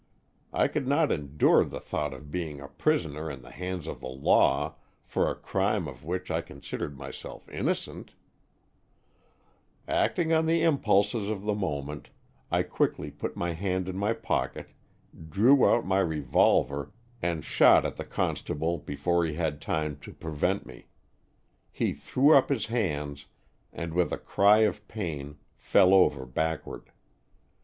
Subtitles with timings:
[0.51, 4.09] I could not endure the thought of being a prisoner in the hands of the
[4.09, 8.15] law for a crime of which I considered myself innocent;
[9.87, 12.09] "Acting on the impulses of the mo ment
[12.49, 14.71] I quickly put my hand in my pocket,
[15.29, 16.91] drew out my revolver
[17.21, 20.87] and shot at the constable before he had time to prevent me.
[21.71, 23.83] He threw up his hands 34 Stories from the Adirondack^.
[23.83, 26.91] and with a cry of pain fell over back ward.